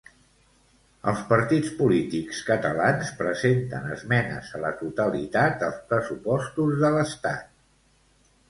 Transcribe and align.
Els 1.11 1.19
partits 1.33 1.73
polítics 1.81 2.39
catalans 2.47 3.11
presenten 3.19 3.85
esmenes 3.97 4.49
a 4.57 4.63
la 4.65 4.73
totalitat 4.81 5.65
als 5.69 5.79
pressupostos 5.93 6.75
de 6.87 6.93
l'Estat. 6.97 7.49